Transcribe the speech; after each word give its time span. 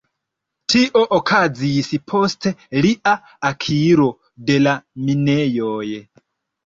Tio 0.71 1.01
okazis 1.17 1.91
post 2.13 2.49
lia 2.85 3.13
akiro 3.53 4.09
de 4.49 4.57
la 4.67 4.75
minejoj. 5.07 5.87